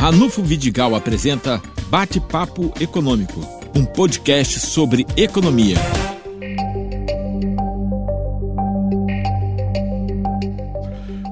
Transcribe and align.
Ranulfo 0.00 0.42
Vidigal 0.42 0.94
apresenta 0.94 1.60
Bate-Papo 1.90 2.72
Econômico, 2.80 3.38
um 3.76 3.84
podcast 3.84 4.58
sobre 4.58 5.06
economia. 5.14 5.76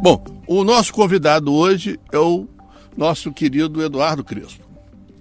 Bom, 0.02 0.22
o 0.46 0.64
nosso 0.64 0.92
convidado 0.92 1.50
hoje 1.50 1.98
é 2.12 2.18
o 2.18 2.46
nosso 2.94 3.32
querido 3.32 3.82
Eduardo 3.82 4.22
Crespo. 4.22 4.68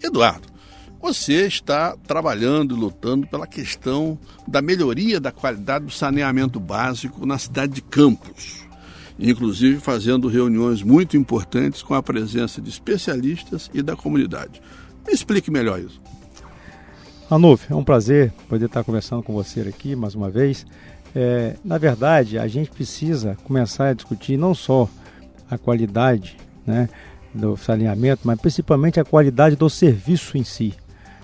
Eduardo, 0.04 0.50
você 1.02 1.48
está 1.48 1.96
trabalhando 2.06 2.76
e 2.76 2.78
lutando 2.78 3.26
pela 3.28 3.48
questão 3.48 4.20
da 4.46 4.62
melhoria 4.62 5.22
da 5.22 5.32
qualidade 5.32 5.86
do 5.86 5.92
saneamento 5.92 6.60
básico 6.60 7.26
na 7.26 7.38
cidade 7.38 7.76
de 7.76 7.82
Campos 7.82 8.67
inclusive 9.20 9.80
fazendo 9.80 10.28
reuniões 10.28 10.84
muito 10.84 11.18
importantes 11.18 11.82
com 11.82 11.94
a 11.94 12.04
presença 12.04 12.62
de 12.62 12.70
especialistas 12.70 13.70
e 13.74 13.82
da 13.82 13.96
comunidade. 13.96 14.62
Me 15.06 15.14
explique 15.14 15.50
melhor 15.50 15.80
isso. 15.80 16.02
Anuf, 17.30 17.72
é 17.72 17.76
um 17.76 17.84
prazer 17.84 18.32
poder 18.48 18.66
estar 18.66 18.84
conversando 18.84 19.24
com 19.24 19.34
você 19.34 19.62
aqui 19.62 19.96
mais 19.96 20.16
uma 20.16 20.30
vez. 20.30 20.66
É, 21.16 21.56
na 21.64 21.78
verdade, 21.78 22.38
a 22.38 22.48
gente 22.48 22.70
precisa 22.70 23.38
começar 23.44 23.90
a 23.90 23.94
discutir 23.94 24.38
não 24.38 24.54
só 24.54 24.88
a 25.50 25.58
qualidade 25.58 26.38
né, 26.66 26.88
do 27.34 27.58
saneamento, 27.58 28.22
mas 28.24 28.40
principalmente 28.40 29.00
a 29.00 29.06
qualidade 29.06 29.56
do 29.56 29.70
serviço 29.70 30.38
em 30.38 30.44
si. 30.44 30.74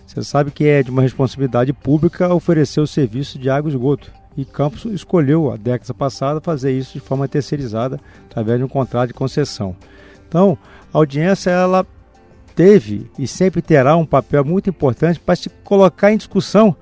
Você 0.05 0.23
sabe 0.23 0.51
que 0.51 0.65
é 0.65 0.83
de 0.83 0.91
uma 0.91 1.01
responsabilidade 1.01 1.73
pública 1.73 2.33
oferecer 2.33 2.81
o 2.81 2.87
serviço 2.87 3.39
de 3.39 3.49
água 3.49 3.69
e 3.69 3.73
esgoto 3.73 4.11
e 4.35 4.45
Campos 4.45 4.85
escolheu, 4.85 5.51
a 5.51 5.57
década 5.57 5.93
passada, 5.93 6.41
fazer 6.41 6.71
isso 6.71 6.93
de 6.93 6.99
forma 6.99 7.27
terceirizada, 7.27 7.99
através 8.25 8.57
de 8.57 8.63
um 8.65 8.67
contrato 8.67 9.09
de 9.09 9.13
concessão. 9.13 9.75
Então, 10.27 10.57
a 10.93 10.97
audiência 10.97 11.51
ela 11.51 11.85
teve 12.55 13.09
e 13.17 13.27
sempre 13.27 13.61
terá 13.61 13.95
um 13.95 14.05
papel 14.05 14.43
muito 14.43 14.69
importante 14.69 15.19
para 15.19 15.35
se 15.35 15.49
colocar 15.49 16.11
em 16.11 16.17
discussão 16.17 16.75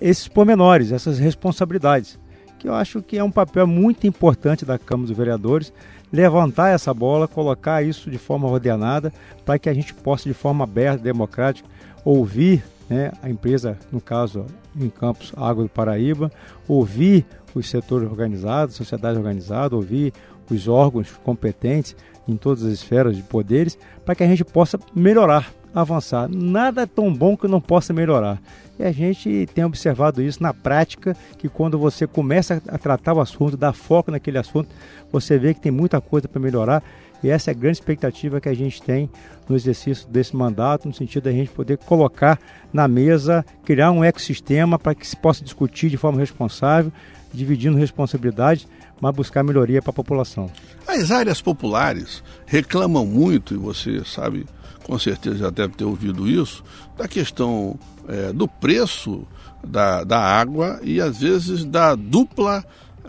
esses 0.00 0.28
pormenores, 0.28 0.92
essas 0.92 1.18
responsabilidades, 1.18 2.18
que 2.58 2.68
eu 2.68 2.74
acho 2.74 3.02
que 3.02 3.18
é 3.18 3.24
um 3.24 3.30
papel 3.30 3.66
muito 3.66 4.06
importante 4.06 4.64
da 4.64 4.78
Câmara 4.78 5.08
dos 5.08 5.16
Vereadores, 5.16 5.72
levantar 6.12 6.70
essa 6.70 6.92
bola, 6.92 7.26
colocar 7.26 7.82
isso 7.82 8.10
de 8.10 8.18
forma 8.18 8.48
ordenada, 8.48 9.12
para 9.44 9.58
que 9.58 9.68
a 9.68 9.74
gente 9.74 9.92
possa, 9.94 10.28
de 10.28 10.34
forma 10.34 10.64
aberta, 10.64 11.02
democrática, 11.02 11.68
ouvir 12.04 12.62
né, 12.88 13.12
a 13.22 13.28
empresa, 13.28 13.78
no 13.90 14.00
caso 14.00 14.46
em 14.78 14.88
Campos 14.88 15.32
Água 15.36 15.64
do 15.64 15.68
Paraíba, 15.68 16.30
ouvir 16.68 17.26
os 17.54 17.68
setores 17.68 18.08
organizados, 18.08 18.76
sociedade 18.76 19.18
organizada, 19.18 19.74
ouvir 19.74 20.12
os 20.50 20.68
órgãos 20.68 21.10
competentes 21.24 21.96
em 22.28 22.36
todas 22.36 22.64
as 22.64 22.72
esferas 22.72 23.16
de 23.16 23.22
poderes, 23.22 23.78
para 24.04 24.14
que 24.14 24.22
a 24.22 24.26
gente 24.26 24.44
possa 24.44 24.78
melhorar, 24.94 25.52
avançar. 25.74 26.28
Nada 26.28 26.82
é 26.82 26.86
tão 26.86 27.12
bom 27.12 27.36
que 27.36 27.48
não 27.48 27.60
possa 27.60 27.92
melhorar. 27.92 28.40
E 28.78 28.84
a 28.84 28.92
gente 28.92 29.48
tem 29.54 29.64
observado 29.64 30.22
isso 30.22 30.42
na 30.42 30.52
prática, 30.52 31.16
que 31.38 31.48
quando 31.48 31.78
você 31.78 32.06
começa 32.06 32.62
a 32.68 32.78
tratar 32.78 33.14
o 33.14 33.20
assunto, 33.20 33.56
dá 33.56 33.72
foco 33.72 34.10
naquele 34.10 34.38
assunto, 34.38 34.68
você 35.10 35.38
vê 35.38 35.54
que 35.54 35.60
tem 35.60 35.72
muita 35.72 36.00
coisa 36.00 36.28
para 36.28 36.40
melhorar 36.40 36.82
e 37.22 37.30
essa 37.30 37.50
é 37.50 37.52
a 37.52 37.54
grande 37.54 37.78
expectativa 37.78 38.40
que 38.40 38.48
a 38.48 38.54
gente 38.54 38.82
tem 38.82 39.10
no 39.48 39.56
exercício 39.56 40.08
desse 40.08 40.36
mandato, 40.36 40.86
no 40.86 40.94
sentido 40.94 41.24
da 41.24 41.32
gente 41.32 41.50
poder 41.50 41.78
colocar 41.78 42.38
na 42.72 42.86
mesa, 42.86 43.44
criar 43.64 43.90
um 43.90 44.04
ecossistema 44.04 44.78
para 44.78 44.94
que 44.94 45.06
se 45.06 45.16
possa 45.16 45.42
discutir 45.42 45.88
de 45.88 45.96
forma 45.96 46.18
responsável, 46.18 46.92
dividindo 47.32 47.76
responsabilidades, 47.76 48.66
mas 49.00 49.14
buscar 49.14 49.42
melhoria 49.42 49.80
para 49.80 49.90
a 49.90 49.94
população. 49.94 50.50
As 50.86 51.10
áreas 51.10 51.40
populares 51.40 52.22
reclamam 52.46 53.06
muito, 53.06 53.54
e 53.54 53.56
você 53.56 54.04
sabe, 54.04 54.46
com 54.86 54.98
certeza 55.00 55.36
já 55.36 55.50
deve 55.50 55.74
ter 55.74 55.84
ouvido 55.84 56.28
isso, 56.28 56.62
da 56.96 57.08
questão 57.08 57.76
é, 58.06 58.32
do 58.32 58.46
preço 58.46 59.26
da, 59.66 60.04
da 60.04 60.20
água 60.20 60.78
e 60.80 61.00
às 61.00 61.18
vezes 61.18 61.64
da 61.64 61.96
dupla 61.96 62.64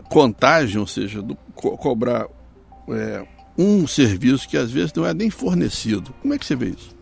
contagem, 0.09 0.79
ou 0.79 0.87
seja, 0.87 1.21
do, 1.21 1.37
co 1.53 1.77
cobrar 1.77 2.27
é, 2.89 3.23
um 3.55 3.85
serviço 3.85 4.49
que 4.49 4.57
às 4.57 4.71
vezes 4.71 4.91
não 4.93 5.05
é 5.05 5.13
nem 5.13 5.29
fornecido. 5.29 6.13
Como 6.19 6.33
é 6.33 6.39
que 6.39 6.45
você 6.47 6.55
vê 6.55 6.69
isso? 6.69 6.95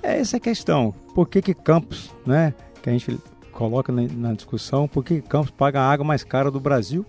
É 0.00 0.20
essa 0.20 0.36
a 0.36 0.40
questão. 0.40 0.94
Por 1.12 1.28
que, 1.28 1.42
que 1.42 1.52
Campos, 1.52 2.10
né, 2.24 2.54
que 2.82 2.90
a 2.90 2.92
gente 2.92 3.18
coloca 3.50 3.90
na, 3.90 4.02
na 4.02 4.32
discussão, 4.32 4.86
por 4.86 5.04
que 5.04 5.20
Campos 5.22 5.50
paga 5.50 5.80
a 5.80 5.90
água 5.90 6.06
mais 6.06 6.22
cara 6.22 6.52
do 6.52 6.60
Brasil? 6.60 7.04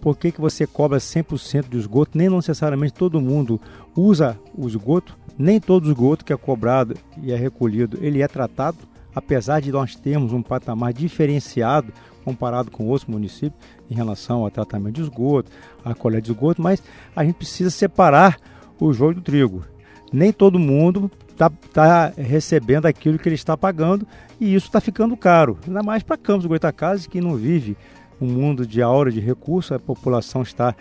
Por 0.00 0.16
que, 0.16 0.32
que 0.32 0.40
você 0.40 0.66
cobra 0.66 0.98
100% 0.98 1.68
de 1.68 1.78
esgoto? 1.78 2.16
Nem 2.16 2.28
necessariamente 2.28 2.92
todo 2.92 3.20
mundo 3.20 3.60
usa 3.96 4.38
o 4.56 4.66
esgoto, 4.66 5.16
nem 5.38 5.60
todo 5.60 5.88
esgoto 5.88 6.24
que 6.24 6.32
é 6.32 6.36
cobrado 6.36 6.94
e 7.22 7.32
é 7.32 7.36
recolhido, 7.36 7.98
ele 8.00 8.22
é 8.22 8.28
tratado, 8.28 8.78
apesar 9.14 9.60
de 9.60 9.72
nós 9.72 9.94
termos 9.94 10.32
um 10.32 10.42
patamar 10.42 10.92
diferenciado 10.92 11.92
comparado 12.24 12.70
com 12.70 12.86
outros 12.86 13.08
municípios 13.08 13.60
em 13.90 13.94
relação 13.94 14.42
ao 14.42 14.50
tratamento 14.50 14.94
de 14.94 15.02
esgoto, 15.02 15.50
a 15.84 15.94
coleta 15.94 16.22
de 16.22 16.32
esgoto, 16.32 16.62
mas 16.62 16.82
a 17.14 17.22
gente 17.24 17.36
precisa 17.36 17.70
separar 17.70 18.38
o 18.80 18.92
joio 18.92 19.16
do 19.16 19.20
trigo. 19.20 19.62
Nem 20.10 20.32
todo 20.32 20.58
mundo 20.58 21.10
está 21.30 21.50
tá 21.72 22.12
recebendo 22.16 22.86
aquilo 22.86 23.18
que 23.18 23.28
ele 23.28 23.34
está 23.34 23.56
pagando 23.56 24.06
e 24.40 24.54
isso 24.54 24.66
está 24.66 24.80
ficando 24.80 25.16
caro. 25.16 25.58
Ainda 25.66 25.82
mais 25.82 26.02
para 26.02 26.16
Campos 26.16 26.44
do 26.44 26.48
Goitacazes, 26.48 27.06
que 27.06 27.20
não 27.20 27.36
vive 27.36 27.76
um 28.20 28.26
mundo 28.26 28.66
de 28.66 28.82
aura 28.82 29.10
de 29.10 29.20
recursos, 29.20 29.72
a 29.72 29.78
população 29.78 30.42
está 30.42 30.74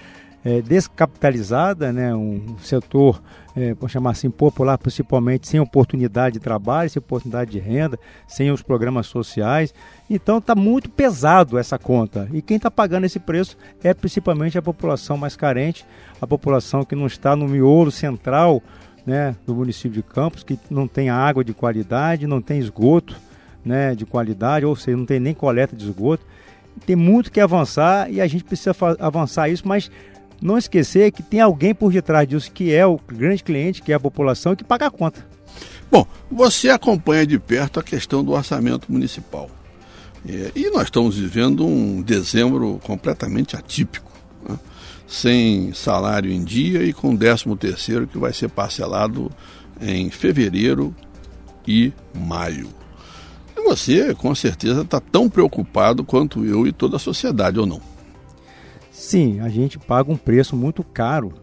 é, 0.46 0.62
descapitalizada, 0.62 1.94
né? 1.94 2.14
um 2.14 2.58
setor, 2.60 3.22
é, 3.56 3.74
vamos 3.74 3.92
chamar 3.92 4.12
assim, 4.12 4.30
popular, 4.30 4.78
principalmente 4.78 5.48
sem 5.48 5.60
oportunidade 5.60 6.34
de 6.34 6.40
trabalho, 6.40 6.90
sem 6.90 7.00
oportunidade 7.00 7.52
de 7.52 7.60
renda, 7.60 7.98
sem 8.28 8.52
os 8.52 8.62
programas 8.62 9.08
sociais. 9.08 9.74
Então 10.10 10.40
está 10.40 10.54
muito 10.54 10.90
pesado 10.90 11.58
essa 11.58 11.80
conta. 11.80 12.28
E 12.34 12.42
quem 12.42 12.58
está 12.58 12.70
pagando 12.70 13.06
esse 13.06 13.20
preço 13.20 13.58
é 13.84 13.94
principalmente 13.94 14.58
a 14.58 14.62
população 14.62 15.16
mais 15.16 15.36
carente, 15.36 15.86
a 16.22 16.28
população 16.28 16.84
que 16.84 16.96
não 16.96 17.08
está 17.08 17.36
no 17.36 17.48
miolo 17.48 17.92
central 17.92 18.62
né, 19.06 19.36
do 19.46 19.56
município 19.56 19.92
de 19.92 20.04
Campos, 20.04 20.44
que 20.44 20.60
não 20.70 20.88
tem 20.88 21.10
água 21.10 21.44
de 21.44 21.54
qualidade, 21.54 22.28
não 22.28 22.42
tem 22.42 22.60
esgoto 22.60 23.16
né, 23.64 23.96
de 23.96 24.06
qualidade, 24.06 24.66
ou 24.66 24.76
seja, 24.76 24.98
não 24.98 25.06
tem 25.06 25.20
nem 25.20 25.34
coleta 25.34 25.76
de 25.76 25.86
esgoto. 25.86 26.26
Tem 26.86 26.96
muito 26.96 27.32
que 27.32 27.40
avançar 27.40 28.12
e 28.12 28.20
a 28.20 28.28
gente 28.28 28.44
precisa 28.44 28.76
avançar 29.00 29.50
isso, 29.50 29.68
mas 29.68 29.90
não 30.42 30.58
esquecer 30.58 31.12
que 31.12 31.24
tem 31.24 31.40
alguém 31.40 31.74
por 31.74 31.92
detrás 31.92 32.28
disso, 32.28 32.52
que 32.52 32.74
é 32.74 32.86
o 32.86 33.00
grande 33.08 33.44
cliente, 33.44 33.82
que 33.82 33.92
é 33.92 33.96
a 33.96 34.00
população, 34.00 34.56
que 34.56 34.64
paga 34.64 34.88
a 34.88 34.92
conta. 34.92 35.26
Bom, 35.90 36.06
você 36.30 36.70
acompanha 36.70 37.26
de 37.26 37.40
perto 37.40 37.80
a 37.80 37.84
questão 37.84 38.24
do 38.24 38.32
orçamento 38.32 38.92
municipal. 38.92 39.50
E 40.26 40.70
nós 40.72 40.84
estamos 40.84 41.18
vivendo 41.18 41.66
um 41.66 42.02
dezembro 42.02 42.80
completamente 42.84 43.56
atípico, 43.56 44.12
né? 44.48 44.58
sem 45.08 45.74
salário 45.74 46.32
em 46.32 46.44
dia 46.44 46.82
e 46.84 46.94
com 46.94 47.16
13 47.16 47.56
terceiro 47.58 48.08
que 48.08 48.18
vai 48.18 48.34
ser 48.34 48.50
parcelado 48.50 49.30
em 49.82 50.10
fevereiro 50.10 50.96
e 51.68 51.92
maio. 52.14 52.70
Você, 53.74 54.14
com 54.14 54.36
certeza, 54.36 54.84
está 54.84 55.00
tão 55.00 55.28
preocupado 55.28 56.04
quanto 56.04 56.46
eu 56.46 56.68
e 56.68 56.72
toda 56.72 56.98
a 56.98 57.00
sociedade, 57.00 57.60
ou 57.60 57.66
não? 57.66 57.82
Sim, 58.92 59.40
a 59.40 59.50
gente 59.50 59.80
paga 59.80 60.12
um 60.12 60.16
preço 60.16 60.56
muito 60.56 60.84
caro 60.84 61.34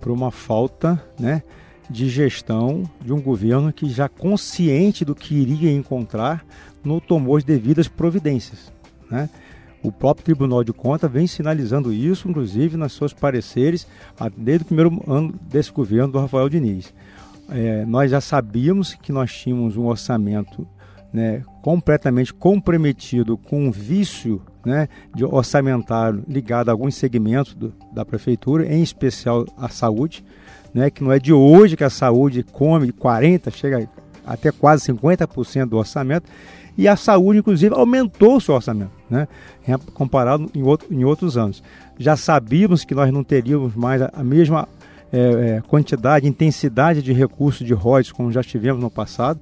por 0.00 0.10
uma 0.10 0.30
falta 0.30 0.98
né, 1.20 1.42
de 1.90 2.08
gestão 2.08 2.84
de 3.04 3.12
um 3.12 3.20
governo 3.20 3.70
que 3.74 3.90
já 3.90 4.08
consciente 4.08 5.04
do 5.04 5.14
que 5.14 5.34
iria 5.34 5.70
encontrar 5.70 6.46
não 6.82 6.98
tomou 6.98 7.36
as 7.36 7.44
devidas 7.44 7.88
providências. 7.88 8.72
Né? 9.10 9.28
O 9.82 9.92
próprio 9.92 10.24
Tribunal 10.24 10.64
de 10.64 10.72
Contas 10.72 11.12
vem 11.12 11.26
sinalizando 11.26 11.92
isso, 11.92 12.26
inclusive 12.26 12.78
nos 12.78 12.94
seus 12.94 13.12
pareceres, 13.12 13.86
desde 14.34 14.62
o 14.62 14.66
primeiro 14.66 15.04
ano 15.06 15.34
desse 15.42 15.70
governo 15.70 16.12
do 16.12 16.18
Rafael 16.18 16.48
Diniz. 16.48 16.94
É, 17.50 17.84
nós 17.84 18.10
já 18.10 18.20
sabíamos 18.22 18.94
que 18.94 19.12
nós 19.12 19.30
tínhamos 19.30 19.76
um 19.76 19.84
orçamento 19.84 20.66
né, 21.16 21.42
completamente 21.62 22.34
comprometido 22.34 23.38
com 23.38 23.68
um 23.68 23.70
vício 23.70 24.42
né, 24.66 24.86
de 25.14 25.24
orçamentário 25.24 26.22
ligado 26.28 26.68
a 26.68 26.72
alguns 26.72 26.94
segmentos 26.94 27.54
do, 27.54 27.72
da 27.90 28.04
prefeitura, 28.04 28.70
em 28.70 28.82
especial 28.82 29.46
a 29.56 29.70
saúde, 29.70 30.22
né, 30.74 30.90
que 30.90 31.02
não 31.02 31.10
é 31.10 31.18
de 31.18 31.32
hoje 31.32 31.74
que 31.74 31.82
a 31.82 31.88
saúde 31.88 32.42
come 32.42 32.92
40, 32.92 33.50
chega 33.50 33.88
até 34.26 34.52
quase 34.52 34.92
50% 34.92 35.64
do 35.64 35.78
orçamento, 35.78 36.28
e 36.76 36.86
a 36.86 36.96
saúde, 36.96 37.38
inclusive, 37.38 37.74
aumentou 37.74 38.36
o 38.36 38.40
seu 38.40 38.54
orçamento, 38.54 38.92
né, 39.08 39.26
comparado 39.94 40.50
em, 40.54 40.62
outro, 40.62 40.92
em 40.92 41.02
outros 41.02 41.38
anos. 41.38 41.62
Já 41.98 42.14
sabíamos 42.14 42.84
que 42.84 42.94
nós 42.94 43.10
não 43.10 43.24
teríamos 43.24 43.74
mais 43.74 44.02
a, 44.02 44.10
a 44.12 44.22
mesma 44.22 44.68
é, 45.10 45.18
é, 45.18 45.62
quantidade, 45.66 46.28
intensidade 46.28 47.00
de 47.00 47.14
recursos 47.14 47.66
de 47.66 47.72
royalties 47.72 48.12
como 48.12 48.30
já 48.30 48.42
tivemos 48.42 48.82
no 48.82 48.90
passado, 48.90 49.40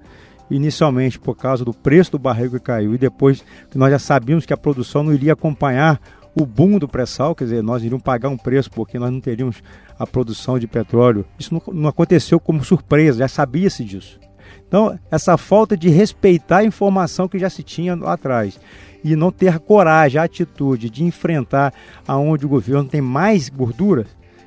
inicialmente 0.50 1.18
por 1.18 1.36
causa 1.36 1.64
do 1.64 1.72
preço 1.72 2.12
do 2.12 2.18
barril 2.18 2.50
que 2.50 2.60
caiu 2.60 2.94
e 2.94 2.98
depois 2.98 3.44
que 3.70 3.78
nós 3.78 3.90
já 3.90 3.98
sabíamos 3.98 4.46
que 4.46 4.52
a 4.52 4.56
produção 4.56 5.02
não 5.02 5.12
iria 5.12 5.32
acompanhar 5.32 6.00
o 6.34 6.44
boom 6.44 6.78
do 6.78 6.88
pré-sal, 6.88 7.34
quer 7.34 7.44
dizer, 7.44 7.62
nós 7.62 7.82
iríamos 7.82 8.02
pagar 8.02 8.28
um 8.28 8.36
preço 8.36 8.70
porque 8.70 8.98
nós 8.98 9.10
não 9.10 9.20
teríamos 9.20 9.62
a 9.98 10.06
produção 10.06 10.58
de 10.58 10.66
petróleo. 10.66 11.24
Isso 11.38 11.54
não, 11.54 11.62
não 11.72 11.88
aconteceu 11.88 12.40
como 12.40 12.64
surpresa, 12.64 13.20
já 13.20 13.28
sabia-se 13.28 13.84
disso. 13.84 14.18
Então, 14.66 14.98
essa 15.10 15.36
falta 15.36 15.76
de 15.76 15.88
respeitar 15.88 16.58
a 16.58 16.64
informação 16.64 17.28
que 17.28 17.38
já 17.38 17.48
se 17.48 17.62
tinha 17.62 17.94
lá 17.94 18.14
atrás 18.14 18.58
e 19.04 19.14
não 19.14 19.30
ter 19.30 19.60
coragem, 19.60 20.20
a 20.20 20.24
atitude 20.24 20.90
de 20.90 21.04
enfrentar 21.04 21.72
aonde 22.08 22.46
o 22.46 22.48
governo 22.48 22.88
tem 22.88 23.00
mais 23.00 23.48
gordura, 23.48 24.06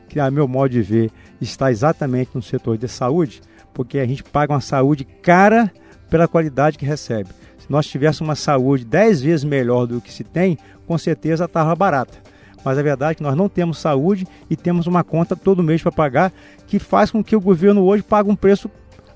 que 0.10 0.20
a 0.20 0.30
meu 0.30 0.48
modo 0.48 0.72
de 0.72 0.82
ver 0.82 1.12
está 1.40 1.72
exatamente 1.72 2.32
no 2.34 2.42
setor 2.42 2.78
de 2.78 2.88
saúde, 2.88 3.42
porque 3.74 4.00
a 4.00 4.06
gente 4.06 4.24
paga 4.24 4.54
uma 4.54 4.62
saúde 4.62 5.06
cara 5.22 5.72
pela 6.10 6.28
qualidade 6.28 6.78
que 6.78 6.86
recebe. 6.86 7.30
Se 7.58 7.70
nós 7.70 7.88
tivéssemos 7.88 8.30
uma 8.30 8.36
saúde 8.36 8.86
10 8.86 9.22
vezes 9.22 9.44
melhor 9.44 9.86
do 9.86 10.02
que 10.02 10.12
se 10.12 10.24
tem, 10.24 10.58
com 10.86 10.98
certeza 10.98 11.46
estava 11.46 11.76
barata. 11.76 12.18
Mas 12.64 12.78
a 12.78 12.82
verdade 12.82 13.12
é 13.12 13.16
que 13.16 13.24
nós 13.24 13.36
não 13.36 13.48
temos 13.48 13.78
saúde 13.78 14.28
e 14.50 14.56
temos 14.56 14.88
uma 14.88 15.04
conta 15.04 15.36
todo 15.36 15.64
mês 15.64 15.82
para 15.82 15.92
pagar, 15.92 16.34
que 16.66 16.80
faz 16.80 17.12
com 17.12 17.24
que 17.24 17.36
o 17.36 17.42
governo 17.42 17.84
hoje 17.84 18.04
pague 18.04 18.30
um 18.30 18.36
preço 18.36 18.70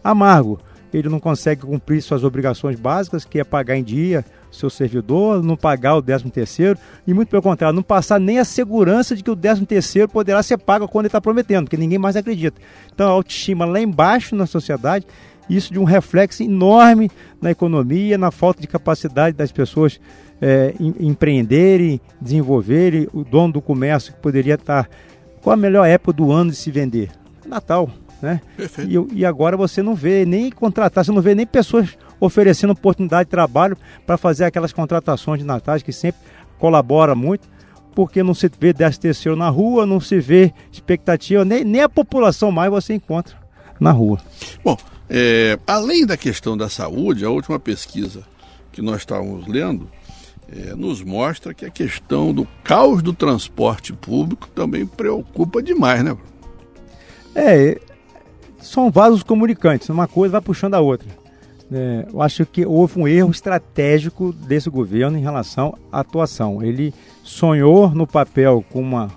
amargo. 0.04 0.60
Ele 0.94 1.10
não 1.10 1.20
consegue 1.20 1.62
cumprir 1.62 2.02
suas 2.02 2.24
obrigações 2.24 2.80
básicas, 2.80 3.24
que 3.24 3.40
é 3.40 3.44
pagar 3.44 3.78
em 3.78 3.84
dia 3.84 4.26
seu 4.52 4.70
servidor, 4.70 5.42
não 5.42 5.56
pagar 5.56 5.96
o 5.96 6.02
13 6.02 6.30
terceiro 6.30 6.78
e 7.08 7.14
muito 7.14 7.30
pelo 7.30 7.42
contrário, 7.42 7.76
não 7.76 7.82
passar 7.82 8.20
nem 8.20 8.38
a 8.38 8.44
segurança 8.44 9.16
de 9.16 9.24
que 9.24 9.32
o 9.32 9.36
13 9.36 9.66
terceiro 9.66 10.10
poderá 10.10 10.44
ser 10.44 10.58
pago 10.58 10.88
quando 10.88 11.06
ele 11.06 11.08
está 11.08 11.22
prometendo, 11.22 11.66
porque 11.66 11.78
ninguém 11.78 11.98
mais 11.98 12.18
acredita. 12.18 12.60
Então 12.94 13.08
a 13.08 13.12
autoestima 13.12 13.66
lá 13.66 13.80
embaixo 13.80 14.36
na 14.36 14.46
sociedade 14.46 15.08
isso 15.56 15.74
de 15.74 15.80
um 15.80 15.84
reflexo 15.84 16.44
enorme 16.44 17.10
na 17.42 17.52
economia, 17.52 18.18
na 18.18 18.32
falta 18.32 18.62
de 18.62 18.68
capacidade 18.68 19.36
das 19.36 19.52
pessoas 19.52 20.00
é, 20.42 20.74
empreenderem, 20.80 22.00
desenvolverem, 22.20 23.08
o 23.14 23.24
dono 23.24 23.54
do 23.54 23.62
comércio 23.62 24.14
que 24.14 24.20
poderia 24.20 24.56
estar. 24.56 24.90
Qual 25.42 25.54
a 25.54 25.58
melhor 25.58 25.86
época 25.86 26.14
do 26.14 26.32
ano 26.32 26.52
de 26.52 26.58
se 26.58 26.72
vender? 26.72 27.12
Natal, 27.46 27.90
né? 28.22 28.40
E, 28.88 29.20
e 29.20 29.26
agora 29.26 29.58
você 29.58 29.82
não 29.82 29.94
vê 29.94 30.26
nem 30.26 30.50
contratar, 30.50 31.04
você 31.04 31.12
não 31.12 31.22
vê 31.22 31.36
nem 31.36 31.46
pessoas 31.46 31.98
oferecendo 32.20 32.72
oportunidade 32.72 33.26
de 33.26 33.32
trabalho 33.32 33.78
para 34.06 34.18
fazer 34.18 34.46
aquelas 34.46 34.72
contratações 34.72 35.40
de 35.40 35.46
Natal 35.46 35.80
que 35.80 35.92
sempre 35.92 36.22
colabora 36.58 37.14
muito 37.16 37.50
porque 37.94 38.24
não 38.24 38.34
se 38.34 38.50
vê 38.60 38.74
10 38.74 38.98
terceiro 38.98 39.38
na 39.38 39.50
rua, 39.50 39.86
não 39.86 40.00
se 40.00 40.20
vê 40.20 40.54
expectativa, 40.72 41.44
nem, 41.44 41.64
nem 41.64 41.82
a 41.82 41.90
população 41.90 42.52
mais 42.52 42.72
você 42.72 42.94
encontra 42.94 43.36
na 43.80 43.92
rua. 43.92 44.20
Bom, 44.64 44.78
é, 45.14 45.60
além 45.68 46.06
da 46.06 46.16
questão 46.16 46.56
da 46.56 46.70
saúde, 46.70 47.26
a 47.26 47.30
última 47.30 47.60
pesquisa 47.60 48.24
que 48.72 48.82
nós 48.82 49.02
estávamos 49.02 49.46
lendo 49.46 49.90
é, 50.50 50.74
nos 50.74 51.04
mostra 51.04 51.54
que 51.54 51.66
a 51.66 51.70
questão 51.70 52.34
do 52.34 52.48
caos 52.64 53.04
do 53.04 53.12
transporte 53.12 53.92
público 53.92 54.48
também 54.48 54.86
preocupa 54.86 55.62
demais, 55.62 56.02
né? 56.02 56.16
É, 57.36 57.78
são 58.62 58.90
vasos 58.90 59.22
comunicantes, 59.22 59.90
uma 59.90 60.08
coisa 60.08 60.32
vai 60.32 60.42
puxando 60.42 60.76
a 60.76 60.80
outra. 60.80 61.10
É, 61.70 62.06
eu 62.10 62.22
acho 62.22 62.46
que 62.46 62.66
houve 62.66 62.98
um 62.98 63.06
erro 63.06 63.32
estratégico 63.32 64.32
desse 64.32 64.70
governo 64.70 65.18
em 65.18 65.22
relação 65.22 65.78
à 65.92 66.00
atuação. 66.00 66.64
Ele 66.64 66.94
sonhou 67.22 67.90
no 67.90 68.08
papel 68.08 68.64
com 68.72 68.80
uma, 68.80 69.12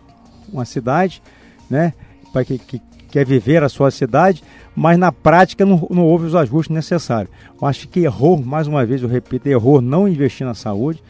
uma 0.53 0.65
cidade, 0.65 1.23
né, 1.71 1.95
para 2.33 2.45
que, 2.45 2.59
que 2.59 2.83
quer 3.15 3.25
viver 3.25 3.63
a 3.63 3.69
sua 3.69 3.93
cidade, 3.93 4.43
mas 4.75 4.99
na 4.99 5.13
prática 5.13 5.65
não, 5.65 5.87
não 5.89 6.05
houve 6.05 6.27
os 6.27 6.35
ajustes 6.35 6.75
necessários. 6.75 7.33
Eu 7.63 7.69
acho 7.69 7.87
que 7.87 8.01
errou, 8.01 8.43
mais 8.43 8.67
uma 8.67 8.85
vez 8.85 9.05
eu 9.05 9.09
repito, 9.09 9.49
errou 9.49 9.81
não 9.81 10.09
investir 10.09 10.45
na 10.45 10.53
saúde. 10.53 11.01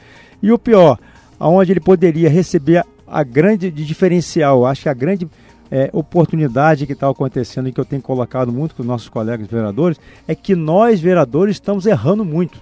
E 0.42 0.52
o 0.52 0.58
pior, 0.58 0.98
aonde 1.40 1.72
ele 1.72 1.80
poderia 1.80 2.28
receber 2.28 2.84
a 3.06 3.22
grande 3.22 3.70
diferencial, 3.70 4.66
acho 4.66 4.82
que 4.82 4.88
a 4.90 4.92
grande 4.92 5.26
é, 5.70 5.88
oportunidade 5.94 6.84
que 6.84 6.92
está 6.92 7.08
acontecendo 7.08 7.70
e 7.70 7.72
que 7.72 7.80
eu 7.80 7.86
tenho 7.86 8.02
colocado 8.02 8.52
muito 8.52 8.74
com 8.74 8.82
os 8.82 8.86
nossos 8.86 9.08
colegas 9.08 9.46
vereadores 9.46 9.98
é 10.28 10.34
que 10.34 10.54
nós, 10.54 11.00
vereadores, 11.00 11.56
estamos 11.56 11.86
errando 11.86 12.22
muito. 12.22 12.60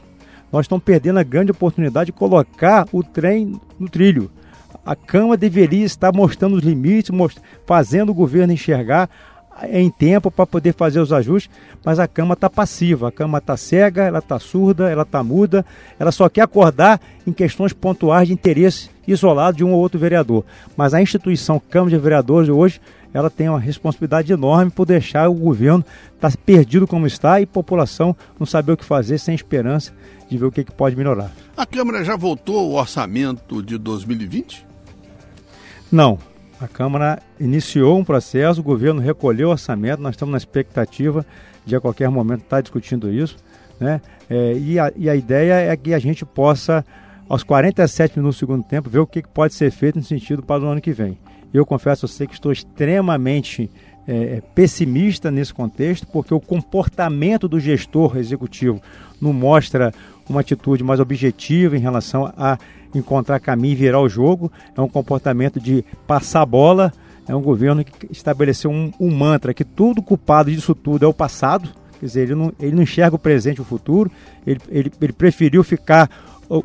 Nós 0.52 0.66
estamos 0.66 0.84
perdendo 0.84 1.18
a 1.18 1.24
grande 1.24 1.50
oportunidade 1.50 2.06
de 2.06 2.12
colocar 2.12 2.86
o 2.92 3.02
trem 3.02 3.60
no 3.76 3.88
trilho. 3.88 4.30
A 4.86 4.94
Câmara 4.94 5.36
deveria 5.36 5.84
estar 5.84 6.12
mostrando 6.12 6.54
os 6.54 6.62
limites, 6.62 7.10
most 7.10 7.40
fazendo 7.66 8.10
o 8.10 8.14
governo 8.14 8.52
enxergar 8.52 9.10
em 9.70 9.90
tempo 9.90 10.30
para 10.30 10.46
poder 10.46 10.72
fazer 10.74 11.00
os 11.00 11.12
ajustes, 11.12 11.50
mas 11.84 11.98
a 11.98 12.08
cama 12.08 12.34
está 12.34 12.48
passiva, 12.48 13.08
a 13.08 13.12
cama 13.12 13.38
está 13.38 13.56
cega, 13.56 14.02
ela 14.02 14.18
está 14.18 14.38
surda, 14.38 14.90
ela 14.90 15.02
está 15.02 15.22
muda, 15.22 15.64
ela 15.98 16.10
só 16.10 16.28
quer 16.28 16.42
acordar 16.42 17.00
em 17.26 17.32
questões 17.32 17.72
pontuais 17.72 18.28
de 18.28 18.34
interesse 18.34 18.90
isolado 19.06 19.56
de 19.56 19.64
um 19.64 19.72
ou 19.72 19.80
outro 19.80 19.98
vereador. 19.98 20.44
Mas 20.76 20.94
a 20.94 21.02
instituição 21.02 21.60
Câmara 21.60 21.90
de 21.90 22.02
Vereadores 22.02 22.48
hoje, 22.48 22.80
ela 23.12 23.28
tem 23.28 23.48
uma 23.48 23.60
responsabilidade 23.60 24.32
enorme 24.32 24.70
por 24.70 24.86
deixar 24.86 25.28
o 25.28 25.34
governo 25.34 25.84
estar 26.14 26.30
tá 26.30 26.38
perdido 26.44 26.86
como 26.86 27.06
está 27.06 27.40
e 27.40 27.44
a 27.44 27.46
população 27.46 28.16
não 28.38 28.46
saber 28.46 28.72
o 28.72 28.76
que 28.76 28.84
fazer 28.84 29.18
sem 29.18 29.34
esperança 29.34 29.92
de 30.28 30.38
ver 30.38 30.46
o 30.46 30.52
que, 30.52 30.64
que 30.64 30.72
pode 30.72 30.96
melhorar. 30.96 31.30
A 31.56 31.66
Câmara 31.66 32.04
já 32.04 32.16
votou 32.16 32.70
o 32.70 32.74
orçamento 32.74 33.62
de 33.62 33.76
2020? 33.76 34.66
Não, 35.90 36.18
a 36.62 36.68
Câmara 36.68 37.20
iniciou 37.40 37.98
um 37.98 38.04
processo, 38.04 38.60
o 38.60 38.64
governo 38.64 39.00
recolheu 39.00 39.48
o 39.48 39.50
orçamento, 39.50 40.00
nós 40.00 40.14
estamos 40.14 40.30
na 40.30 40.38
expectativa 40.38 41.26
de 41.66 41.74
a 41.74 41.80
qualquer 41.80 42.08
momento 42.08 42.42
estar 42.42 42.60
discutindo 42.60 43.12
isso. 43.12 43.36
Né? 43.80 44.00
É, 44.30 44.52
e, 44.56 44.78
a, 44.78 44.92
e, 44.94 45.10
a, 45.10 45.16
ideia 45.16 45.54
é 45.54 45.76
que 45.76 45.92
a 45.92 45.98
gente 45.98 46.24
possa, 46.24 46.84
aos 47.28 47.42
47 47.42 48.16
minutos 48.16 48.36
do 48.36 48.38
segundo 48.38 48.62
tempo, 48.62 48.88
ver 48.88 49.00
o 49.00 49.06
que 49.06 49.22
pode 49.22 49.54
ser 49.54 49.72
feito 49.72 49.96
no 49.96 50.04
sentido 50.04 50.42
para 50.42 50.62
o 50.62 50.68
ano 50.68 50.80
que 50.80 50.92
vem. 50.92 51.18
Eu 51.52 51.66
confesso 51.66 52.06
a 52.06 52.08
você 52.08 52.26
que 52.28 52.34
estou 52.34 52.52
extremamente 52.52 53.68
é, 54.06 54.40
pessimista 54.54 55.30
nesse 55.30 55.52
contexto, 55.52 56.06
porque 56.06 56.32
o 56.32 56.40
comportamento 56.40 57.48
do 57.48 57.58
gestor 57.58 58.16
executivo 58.16 58.80
não 59.20 59.32
mostra 59.32 59.92
uma 60.32 60.40
atitude 60.40 60.82
mais 60.82 61.00
objetiva 61.00 61.76
em 61.76 61.80
relação 61.80 62.32
a 62.36 62.58
encontrar 62.94 63.38
caminho 63.40 63.72
e 63.72 63.76
virar 63.76 64.00
o 64.00 64.08
jogo. 64.08 64.50
É 64.76 64.80
um 64.80 64.88
comportamento 64.88 65.60
de 65.60 65.84
passar 66.06 66.42
a 66.42 66.46
bola. 66.46 66.92
É 67.28 67.34
um 67.34 67.40
governo 67.40 67.84
que 67.84 68.10
estabeleceu 68.10 68.70
um, 68.70 68.92
um 68.98 69.10
mantra 69.10 69.54
que 69.54 69.64
tudo 69.64 70.02
culpado 70.02 70.50
disso 70.50 70.74
tudo 70.74 71.04
é 71.04 71.08
o 71.08 71.14
passado. 71.14 71.68
Quer 72.00 72.06
dizer, 72.06 72.22
ele 72.22 72.34
não, 72.34 72.52
ele 72.58 72.74
não 72.74 72.82
enxerga 72.82 73.14
o 73.14 73.18
presente 73.18 73.58
e 73.58 73.60
o 73.60 73.64
futuro. 73.64 74.10
Ele, 74.46 74.60
ele, 74.68 74.92
ele 75.00 75.12
preferiu 75.12 75.62
ficar 75.62 76.10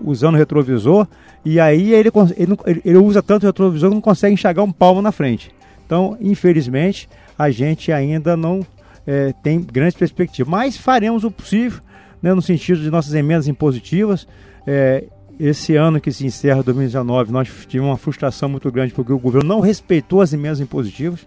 usando 0.04 0.36
o 0.36 0.38
retrovisor 0.38 1.08
e 1.46 1.60
aí 1.60 1.94
ele, 1.94 2.12
ele, 2.36 2.58
ele 2.84 2.98
usa 2.98 3.22
tanto 3.22 3.44
o 3.44 3.46
retrovisor 3.46 3.90
que 3.90 3.96
não 3.96 4.02
consegue 4.02 4.34
enxergar 4.34 4.64
um 4.64 4.72
palmo 4.72 5.02
na 5.02 5.12
frente. 5.12 5.52
Então, 5.86 6.18
infelizmente, 6.19 7.08
a 7.38 7.50
gente 7.50 7.92
ainda 7.92 8.36
não 8.36 8.66
é, 9.06 9.34
tem 9.42 9.62
grandes 9.62 9.96
perspectivas. 9.98 10.52
Mas 10.52 10.75
faremos 10.75 11.24
o 11.24 11.31
possível, 11.31 11.80
né, 12.21 12.33
no 12.33 12.42
sentido 12.42 12.81
de 12.81 12.90
nossas 12.90 13.14
emendas 13.14 13.47
impositivas. 13.47 14.28
É, 14.66 15.06
esse 15.40 15.76
ano 15.76 16.02
que 16.02 16.12
se 16.12 16.26
encerra 16.26 16.64
2019, 16.64 17.31
nós 17.31 17.47
tivemos 17.68 17.92
uma 17.92 17.97
frustração 17.97 18.50
muito 18.50 18.71
grande 18.71 18.94
porque 18.94 19.14
o 19.14 19.19
governo 19.19 19.47
não 19.47 19.59
respeitou 19.59 20.21
as 20.21 20.33
emendas 20.33 20.59
impositivas. 20.59 21.26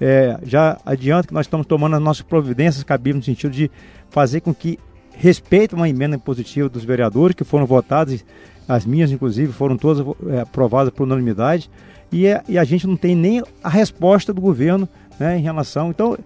É, 0.00 0.38
já 0.42 0.76
adianto 0.84 1.28
que 1.28 1.34
nós 1.34 1.46
estamos 1.46 1.66
tomando 1.66 1.94
as 1.94 2.02
nossas 2.02 2.22
providências 2.22 2.82
cabíveis 2.82 3.16
no 3.16 3.22
sentido 3.22 3.52
de 3.52 3.70
fazer 4.10 4.40
com 4.40 4.52
que 4.52 4.78
respeitem 5.12 5.78
uma 5.78 5.88
emenda 5.88 6.16
impositiva 6.16 6.68
dos 6.68 6.84
vereadores 6.84 7.36
que 7.36 7.44
foram 7.44 7.64
votadas, 7.64 8.24
as 8.66 8.84
minhas 8.84 9.12
inclusive 9.12 9.52
foram 9.52 9.76
todas 9.76 10.04
é, 10.28 10.40
aprovadas 10.40 10.92
por 10.92 11.04
unanimidade, 11.04 11.70
e, 12.10 12.26
é, 12.26 12.42
e, 12.48 12.58
a 12.58 12.64
gente 12.64 12.86
não 12.86 12.96
tem 12.96 13.14
nem 13.16 13.42
a 13.62 13.68
resposta 13.68 14.32
do 14.32 14.40
governo 14.40 14.88
né, 15.18 15.38
em 15.38 15.42
relação. 15.42 15.90
Então, 15.90 16.16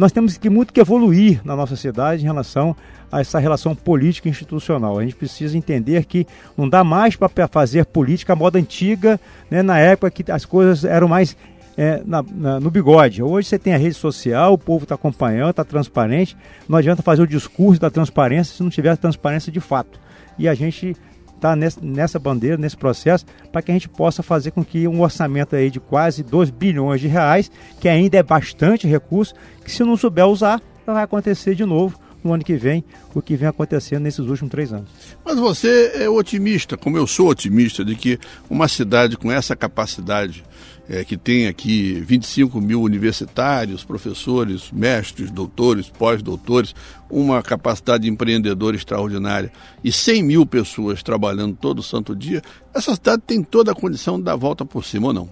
nós 0.00 0.12
temos 0.12 0.38
que 0.38 0.48
muito 0.48 0.72
que 0.72 0.80
evoluir 0.80 1.42
na 1.44 1.54
nossa 1.54 1.76
cidade 1.76 2.22
em 2.22 2.24
relação 2.24 2.74
a 3.12 3.20
essa 3.20 3.38
relação 3.38 3.74
política 3.74 4.30
institucional. 4.30 4.98
A 4.98 5.02
gente 5.02 5.14
precisa 5.14 5.58
entender 5.58 6.06
que 6.06 6.26
não 6.56 6.66
dá 6.66 6.82
mais 6.82 7.16
para 7.16 7.46
fazer 7.46 7.84
política 7.84 8.32
à 8.32 8.36
moda 8.36 8.58
antiga, 8.58 9.20
né, 9.50 9.62
na 9.62 9.78
época 9.78 10.10
que 10.10 10.32
as 10.32 10.46
coisas 10.46 10.84
eram 10.86 11.06
mais 11.06 11.36
é, 11.76 12.02
na, 12.06 12.22
na, 12.22 12.58
no 12.58 12.70
bigode. 12.70 13.22
Hoje 13.22 13.48
você 13.48 13.58
tem 13.58 13.74
a 13.74 13.76
rede 13.76 13.94
social, 13.94 14.54
o 14.54 14.58
povo 14.58 14.84
está 14.84 14.94
acompanhando, 14.94 15.50
está 15.50 15.64
transparente. 15.64 16.34
Não 16.66 16.78
adianta 16.78 17.02
fazer 17.02 17.20
o 17.20 17.26
discurso 17.26 17.78
da 17.78 17.90
transparência 17.90 18.56
se 18.56 18.62
não 18.62 18.70
tiver 18.70 18.96
transparência 18.96 19.52
de 19.52 19.60
fato. 19.60 20.00
E 20.38 20.48
a 20.48 20.54
gente 20.54 20.96
está 21.40 21.56
nessa 21.56 22.18
bandeira, 22.18 22.56
nesse 22.56 22.76
processo, 22.76 23.24
para 23.50 23.62
que 23.62 23.70
a 23.70 23.74
gente 23.74 23.88
possa 23.88 24.22
fazer 24.22 24.50
com 24.50 24.62
que 24.62 24.86
um 24.86 25.00
orçamento 25.00 25.56
aí 25.56 25.70
de 25.70 25.80
quase 25.80 26.22
2 26.22 26.50
bilhões 26.50 27.00
de 27.00 27.08
reais, 27.08 27.50
que 27.80 27.88
ainda 27.88 28.18
é 28.18 28.22
bastante 28.22 28.86
recurso, 28.86 29.34
que 29.64 29.72
se 29.72 29.82
não 29.82 29.96
souber 29.96 30.26
usar, 30.26 30.60
vai 30.86 31.02
acontecer 31.04 31.54
de 31.54 31.64
novo 31.64 31.98
no 32.22 32.34
ano 32.34 32.44
que 32.44 32.56
vem 32.56 32.84
o 33.14 33.22
que 33.22 33.36
vem 33.36 33.48
acontecendo 33.48 34.02
nesses 34.02 34.26
últimos 34.26 34.50
três 34.50 34.72
anos. 34.72 34.90
Mas 35.24 35.38
você 35.38 35.92
é 35.94 36.08
otimista, 36.08 36.76
como 36.76 36.98
eu 36.98 37.06
sou 37.06 37.28
otimista, 37.28 37.84
de 37.84 37.94
que 37.94 38.18
uma 38.48 38.68
cidade 38.68 39.16
com 39.16 39.32
essa 39.32 39.56
capacidade, 39.56 40.44
é, 40.90 41.04
que 41.04 41.16
tem 41.16 41.46
aqui 41.46 42.02
25 42.04 42.60
mil 42.60 42.82
universitários, 42.82 43.84
professores, 43.84 44.72
mestres, 44.72 45.30
doutores, 45.30 45.88
pós-doutores, 45.88 46.74
uma 47.08 47.40
capacidade 47.44 48.08
empreendedora 48.08 48.74
extraordinária 48.74 49.52
e 49.84 49.92
100 49.92 50.22
mil 50.24 50.44
pessoas 50.44 51.00
trabalhando 51.00 51.56
todo 51.56 51.80
santo 51.80 52.14
dia, 52.16 52.42
essa 52.74 52.92
cidade 52.96 53.22
tem 53.24 53.40
toda 53.40 53.70
a 53.70 53.74
condição 53.74 54.18
de 54.18 54.24
dar 54.24 54.32
a 54.32 54.36
volta 54.36 54.64
por 54.64 54.84
cima 54.84 55.06
ou 55.06 55.12
não? 55.12 55.28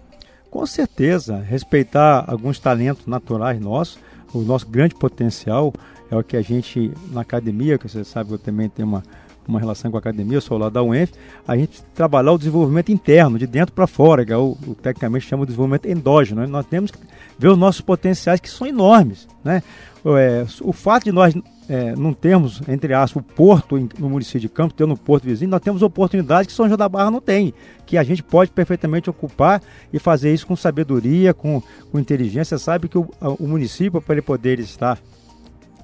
Com 0.49 0.65
certeza, 0.65 1.38
respeitar 1.38 2.25
alguns 2.29 2.61
talentos 2.61 3.07
naturais 3.07 3.61
nossos, 3.61 3.99
o 4.33 4.43
nosso 4.43 4.67
grande 4.69 4.95
potencial 4.95 5.75
é 6.09 6.17
o 6.17 6.23
que 6.23 6.37
a 6.37 6.43
gente, 6.43 6.93
na 7.11 7.23
academia, 7.23 7.77
que 7.79 7.88
você 7.88 8.05
sabe 8.05 8.29
que 8.29 8.35
eu 8.37 8.38
também 8.38 8.69
tenho 8.69 8.87
uma, 8.87 9.03
uma 9.49 9.59
relação 9.59 9.90
com 9.90 9.97
a 9.97 10.00
academia, 10.00 10.37
eu 10.37 10.40
sou 10.40 10.59
lá 10.59 10.69
da 10.69 10.83
UENF, 10.83 11.12
a 11.47 11.57
gente 11.57 11.83
trabalhar 11.95 12.33
o 12.33 12.38
desenvolvimento 12.38 12.93
interno, 12.93 13.38
de 13.38 13.47
dentro 13.47 13.73
para 13.73 13.87
fora, 13.87 14.25
que 14.25 14.33
é 14.33 14.37
o, 14.37 14.57
o 14.67 14.75
tecnicamente 14.75 15.26
chama 15.26 15.45
de 15.45 15.49
desenvolvimento 15.49 15.87
endógeno. 15.87 16.43
Né? 16.43 16.47
Nós 16.47 16.67
temos 16.67 16.90
que 16.90 16.99
ver 17.38 17.49
os 17.49 17.59
nossos 17.59 17.81
potenciais 17.81 18.40
que 18.40 18.50
são 18.50 18.67
enormes. 18.67 19.26
Né? 19.43 19.62
É, 20.05 20.47
o 20.61 20.73
fato 20.73 21.05
de 21.05 21.12
nós 21.12 21.35
é, 21.69 21.95
não 21.97 22.12
termos, 22.12 22.62
entre 22.69 22.95
aspas, 22.95 23.23
o 23.23 23.35
porto 23.35 23.76
no 23.99 24.09
município 24.09 24.40
de 24.40 24.49
Campos, 24.49 24.75
tendo 24.76 24.93
um 24.93 24.97
porto 24.97 25.25
vizinho, 25.25 25.50
nós 25.50 25.61
temos 25.61 25.83
oportunidades 25.83 26.47
que 26.47 26.52
São 26.52 26.67
João 26.67 26.78
da 26.78 26.88
Barra 26.88 27.11
não 27.11 27.21
tem, 27.21 27.52
que 27.85 27.99
a 27.99 28.02
gente 28.02 28.23
pode 28.23 28.50
perfeitamente 28.50 29.11
ocupar 29.11 29.62
e 29.93 29.99
fazer 29.99 30.33
isso 30.33 30.47
com 30.47 30.57
sabedoria, 30.57 31.35
com, 31.35 31.62
com 31.90 31.99
inteligência. 31.99 32.59
Sabe 32.59 32.88
que 32.88 32.97
o, 32.97 33.09
o 33.21 33.47
município, 33.47 34.00
para 34.00 34.14
ele 34.14 34.23
poder 34.23 34.59
estar 34.61 34.99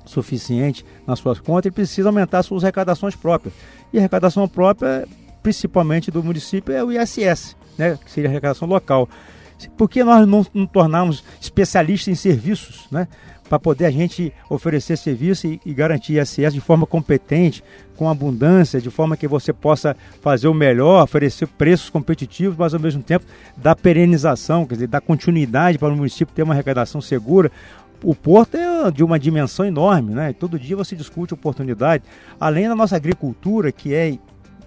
suficiente 0.04 0.84
nas 1.06 1.18
suas 1.18 1.38
contas, 1.40 1.66
ele 1.66 1.75
precisa 1.75 2.08
aumentar 2.08 2.42
suas 2.42 2.64
arrecadações 2.64 3.14
próprias. 3.14 3.54
E 3.92 3.99
a 3.99 4.00
arrecadação 4.00 4.46
própria, 4.49 5.06
principalmente 5.42 6.11
do 6.11 6.23
município, 6.23 6.75
é 6.75 6.82
o 6.84 6.92
ISS, 6.92 7.56
né, 7.78 7.99
que 8.04 8.11
seria 8.11 8.28
a 8.28 8.32
arrecadação 8.32 8.68
local. 8.68 9.08
Por 9.76 9.88
que 9.88 10.02
nós 10.04 10.26
não, 10.26 10.44
não 10.52 10.66
tornarmos 10.66 11.25
especialistas 11.40 12.08
em 12.08 12.14
serviços, 12.14 12.87
né? 12.90 13.08
para 13.49 13.58
poder 13.58 13.87
a 13.87 13.90
gente 13.90 14.32
oferecer 14.49 14.96
serviço 14.96 15.46
e, 15.46 15.61
e, 15.64 15.75
garantir 15.75 16.20
ISS 16.20 16.52
de 16.52 16.61
forma 16.61 16.87
competente, 16.87 17.62
com 17.96 18.08
abundância, 18.08 18.80
de 18.80 18.90
forma 18.90 19.16
que 19.16 19.28
você 19.28 19.52
possa 19.52 19.96
fazer 20.20 20.49
o 20.49 20.54
melhor, 20.54 21.04
oferecer 21.04 21.46
preços 21.46 21.90
competitivos, 21.90 22.56
mas 22.56 22.75
ao 22.75 22.80
mesmo 22.80 23.02
tempo 23.02 23.25
dar 23.56 23.76
perenização, 23.76 24.66
quer 24.66 24.75
dizer, 24.75 24.87
dar 24.88 25.00
continuidade 25.00 25.78
para 25.78 25.92
o 25.92 25.96
município 25.96 26.34
ter 26.34 26.42
uma 26.42 26.54
arrecadação 26.54 27.00
segura. 27.00 27.52
O 28.04 28.14
porto 28.14 28.56
é 28.56 28.90
de 28.90 29.02
uma 29.02 29.18
dimensão 29.18 29.64
enorme, 29.64 30.14
né? 30.14 30.34
Todo 30.34 30.58
dia 30.58 30.76
você 30.76 30.94
discute 30.94 31.32
oportunidade. 31.32 32.04
Além 32.38 32.68
da 32.68 32.75
nossa 32.75 32.94
agricultura, 32.94 33.73
que 33.73 33.94
é 33.94 34.18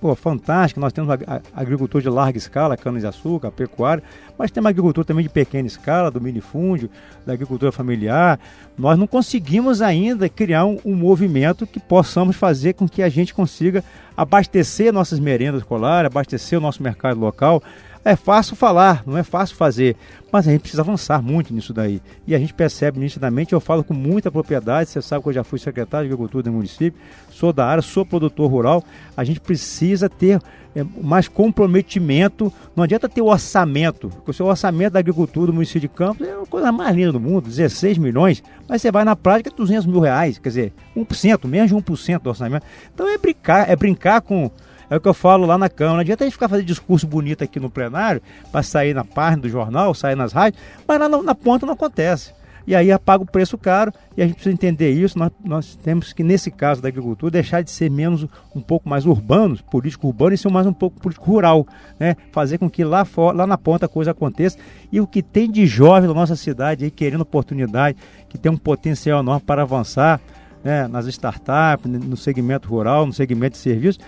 pô, 0.01 0.15
fantástica. 0.15 0.81
Nós 0.81 0.91
temos 0.91 1.15
agricultura 1.53 2.01
de 2.01 2.09
larga 2.09 2.35
escala, 2.35 2.75
cana-de-açúcar, 2.75 3.51
pecuária, 3.51 4.03
mas 4.39 4.49
temos 4.49 4.69
agricultura 4.69 5.05
também 5.05 5.23
de 5.23 5.29
pequena 5.29 5.67
escala, 5.67 6.09
do 6.09 6.19
minifúndio, 6.19 6.89
da 7.27 7.33
agricultura 7.33 7.71
familiar. 7.71 8.39
Nós 8.75 8.97
não 8.97 9.05
conseguimos 9.05 9.83
ainda 9.83 10.27
criar 10.27 10.65
um, 10.65 10.79
um 10.83 10.95
movimento 10.95 11.67
que 11.67 11.79
possamos 11.79 12.35
fazer 12.35 12.73
com 12.73 12.87
que 12.87 13.03
a 13.03 13.09
gente 13.09 13.35
consiga 13.35 13.83
abastecer 14.15 14.91
nossas 14.91 15.19
merendas 15.19 15.61
escolares, 15.61 16.07
abastecer 16.07 16.57
o 16.57 16.61
nosso 16.61 16.81
mercado 16.81 17.19
local. 17.19 17.61
É 18.07 18.15
fácil 18.15 18.55
falar, 18.55 19.03
não 19.05 19.17
é 19.17 19.23
fácil 19.23 19.57
fazer, 19.57 19.97
mas 20.31 20.47
a 20.47 20.51
gente 20.51 20.61
precisa 20.61 20.81
avançar 20.81 21.21
muito 21.21 21.53
nisso 21.53 21.73
daí. 21.73 22.01
E 22.25 22.33
a 22.33 22.39
gente 22.39 22.53
percebe 22.53 23.01
nitidamente, 23.01 23.51
eu 23.51 23.59
falo 23.59 23.83
com 23.83 23.93
muita 23.93 24.31
propriedade, 24.31 24.89
você 24.89 25.01
sabe 25.01 25.23
que 25.23 25.27
eu 25.27 25.33
já 25.33 25.43
fui 25.43 25.59
secretário 25.59 26.07
de 26.07 26.13
Agricultura 26.13 26.43
do 26.43 26.53
município, 26.53 26.97
sou 27.29 27.51
da 27.51 27.65
área, 27.65 27.81
sou 27.81 28.05
produtor 28.05 28.49
rural, 28.49 28.81
a 29.17 29.25
gente 29.25 29.41
precisa 29.41 30.07
ter 30.07 30.39
é, 30.73 30.85
mais 31.01 31.27
comprometimento, 31.27 32.49
não 32.73 32.85
adianta 32.85 33.09
ter 33.09 33.21
o 33.21 33.25
orçamento, 33.25 34.07
porque 34.07 34.31
o 34.31 34.33
seu 34.33 34.45
orçamento 34.45 34.93
da 34.93 34.99
agricultura 34.99 35.47
do 35.47 35.53
município 35.53 35.81
de 35.81 35.89
Campos 35.89 36.25
é 36.25 36.31
a 36.31 36.45
coisa 36.45 36.71
mais 36.71 36.95
linda 36.95 37.11
do 37.11 37.19
mundo, 37.19 37.49
16 37.49 37.97
milhões, 37.97 38.41
mas 38.69 38.81
você 38.81 38.89
vai 38.89 39.03
na 39.03 39.17
prática 39.17 39.51
200 39.53 39.85
mil 39.85 39.99
reais, 39.99 40.39
quer 40.39 40.47
dizer, 40.47 40.73
1%, 40.95 41.45
menos 41.45 41.67
de 41.67 41.75
1% 41.75 42.21
do 42.21 42.29
orçamento. 42.29 42.65
Então 42.93 43.05
é 43.05 43.17
brincar, 43.17 43.69
é 43.69 43.75
brincar 43.75 44.21
com 44.21 44.49
é 44.89 44.95
o 44.95 45.01
que 45.01 45.07
eu 45.07 45.13
falo 45.13 45.45
lá 45.45 45.57
na 45.57 45.69
Câmara. 45.69 45.95
Não 45.95 46.01
adianta 46.01 46.23
a 46.23 46.27
gente 46.27 46.33
ficar 46.33 46.49
fazendo 46.49 46.65
discurso 46.65 47.05
bonito 47.05 47.43
aqui 47.43 47.59
no 47.59 47.69
plenário, 47.69 48.21
para 48.51 48.63
sair 48.63 48.93
na 48.93 49.03
página 49.03 49.41
do 49.41 49.49
jornal, 49.49 49.93
sair 49.93 50.15
nas 50.15 50.33
rádios, 50.33 50.61
mas 50.87 50.99
lá 50.99 51.09
na, 51.09 51.21
na 51.21 51.35
ponta 51.35 51.65
não 51.65 51.73
acontece. 51.73 52.37
E 52.67 52.75
aí 52.75 52.91
apaga 52.91 53.23
o 53.23 53.25
preço 53.25 53.57
caro 53.57 53.93
e 54.17 54.21
a 54.21 54.25
gente 54.25 54.35
precisa 54.35 54.53
entender 54.53 54.91
isso. 54.91 55.17
Nós, 55.17 55.31
nós 55.41 55.75
temos 55.77 56.11
que, 56.11 56.21
nesse 56.21 56.51
caso 56.51 56.81
da 56.81 56.89
agricultura, 56.89 57.31
deixar 57.31 57.61
de 57.61 57.71
ser 57.71 57.89
menos 57.89 58.27
um 58.53 58.59
pouco 58.59 58.89
mais 58.89 59.05
urbanos, 59.05 59.61
político 59.61 60.07
urbano, 60.07 60.33
e 60.33 60.37
ser 60.37 60.51
mais 60.51 60.67
um 60.67 60.73
pouco 60.73 60.99
político 60.99 61.31
rural. 61.31 61.65
Né? 61.97 62.17
Fazer 62.33 62.57
com 62.57 62.69
que 62.69 62.83
lá, 62.83 63.05
fora, 63.05 63.37
lá 63.37 63.47
na 63.47 63.57
ponta 63.57 63.85
a 63.85 63.89
coisa 63.89 64.11
aconteça. 64.11 64.57
E 64.91 64.99
o 64.99 65.07
que 65.07 65.23
tem 65.23 65.49
de 65.49 65.65
jovem 65.65 66.09
na 66.09 66.13
nossa 66.13 66.35
cidade 66.35 66.83
aí 66.83 66.91
querendo 66.91 67.21
oportunidade, 67.21 67.97
que 68.27 68.37
tem 68.37 68.51
um 68.51 68.57
potencial 68.57 69.21
enorme 69.21 69.45
para 69.45 69.61
avançar 69.61 70.19
né? 70.61 70.89
nas 70.89 71.07
startups, 71.07 71.89
no 71.89 72.17
segmento 72.17 72.67
rural, 72.67 73.05
no 73.05 73.13
segmento 73.13 73.53
de 73.53 73.59
serviços 73.59 74.03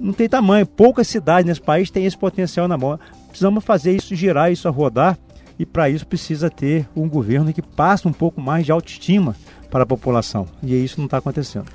não 0.00 0.12
tem 0.12 0.28
tamanho. 0.28 0.66
Poucas 0.66 1.08
cidades 1.08 1.46
nesse 1.46 1.60
país 1.60 1.90
têm 1.90 2.04
esse 2.04 2.16
potencial 2.16 2.68
na 2.68 2.76
mão. 2.76 2.98
Precisamos 3.28 3.64
fazer 3.64 3.94
isso 3.94 4.14
girar, 4.14 4.52
isso 4.52 4.68
a 4.68 4.70
rodar, 4.70 5.18
e 5.58 5.64
para 5.64 5.88
isso 5.88 6.06
precisa 6.06 6.50
ter 6.50 6.88
um 6.94 7.08
governo 7.08 7.52
que 7.52 7.62
passe 7.62 8.06
um 8.06 8.12
pouco 8.12 8.40
mais 8.40 8.66
de 8.66 8.72
autoestima 8.72 9.36
para 9.70 9.84
a 9.84 9.86
população. 9.86 10.46
E 10.62 10.74
isso 10.74 10.98
não 10.98 11.06
está 11.06 11.18
acontecendo. 11.18 11.66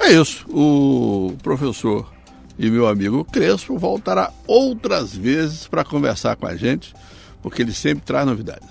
É 0.00 0.12
isso. 0.12 0.46
O 0.50 1.34
professor 1.42 2.12
e 2.58 2.70
meu 2.70 2.86
amigo 2.86 3.24
Crespo 3.24 3.78
voltará 3.78 4.32
outras 4.46 5.14
vezes 5.14 5.66
para 5.66 5.84
conversar 5.84 6.36
com 6.36 6.46
a 6.46 6.56
gente, 6.56 6.94
porque 7.42 7.62
ele 7.62 7.72
sempre 7.72 8.04
traz 8.04 8.26
novidades. 8.26 8.68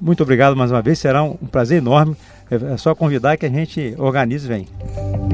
Muito 0.00 0.22
obrigado 0.22 0.54
mais 0.54 0.70
uma 0.70 0.82
vez, 0.82 0.98
será 0.98 1.22
um 1.22 1.34
prazer 1.36 1.78
enorme. 1.78 2.16
É 2.50 2.76
só 2.76 2.94
convidar 2.94 3.36
que 3.36 3.46
a 3.46 3.50
gente 3.50 3.94
organize 3.98 4.46
e 4.46 4.48
vem. 4.48 5.25